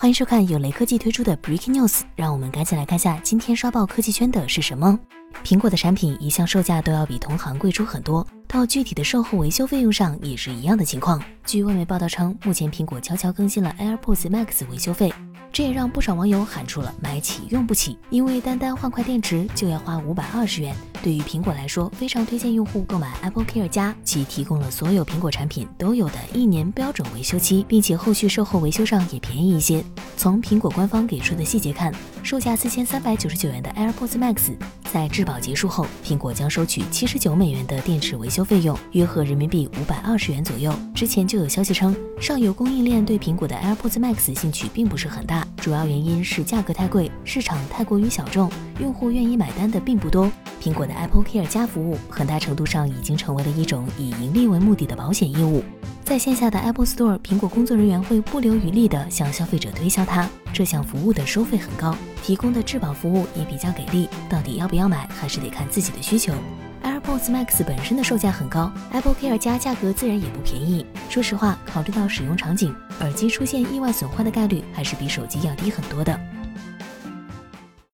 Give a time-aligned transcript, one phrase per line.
[0.00, 4.96] 欢迎收看由雷科技推出的 Breaking News，让我们赶紧来看下今天刷爆科技圈的是什么。
[5.42, 11.20] 苹果的产品一向售价都要比同行贵出很多，到具体的售后维修费用上也是一样的情况。
[11.44, 15.12] 据外媒报道称，目前苹果悄悄更新了 AirPods Max 维修费。
[15.50, 20.76] 这也让不少网友喊出了买起用不起，因为单单换块电池就要花五百二十元。
[21.02, 29.82] 对于苹果来说，非常推荐用户购买 Apple Care 加，其提供了所有苹果产品都有的一年标准维修期，并且后续售后维修上也便宜一些。
[30.16, 34.56] 从苹果官方给出的细节看，售价四千三百九十九元的 AirPods Max，
[34.92, 40.74] 在质保结束后，苹果将收取七十九美元的电池维修费用，约合人民币五百二十元左右。
[40.94, 45.46] 之前就有消息称，上游供应链对苹果的 AirPods Max 兴趣并不是很大。
[45.58, 50.30] 主要原因是价格太贵，市场太过于小众，用户愿意买单的并不多。
[50.60, 55.62] 苹果的 Apple Care 加服务很大程度上已经成为了一种以盈利为目的的保险业务。
[56.04, 60.28] 在线下的 Apple Store，苹果工作人员会不留余力地向消费者推销它。
[60.52, 64.08] 这项服务的收费很高，提供的质保服务也比较给力。
[64.28, 66.32] 到底要不要买，还是得看自己的需求。
[66.82, 70.86] AirPods Max 本身的售价很高，Apple Care 加价格自然也不便宜。
[71.10, 76.18] 说实话，考虑到使用场景，耳机出现意外损坏的概率还是比手机要低很多的。